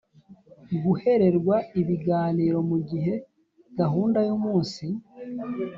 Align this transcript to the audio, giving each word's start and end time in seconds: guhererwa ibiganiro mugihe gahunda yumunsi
guhererwa 0.83 1.55
ibiganiro 1.79 2.57
mugihe 2.69 3.13
gahunda 3.79 4.19
yumunsi 4.27 4.85